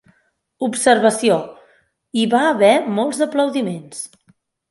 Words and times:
Observació: 0.67 1.35
Hi 2.21 2.25
ha 2.37 2.41
haver 2.53 2.73
molts 2.97 3.23
aplaudiments. 3.29 4.01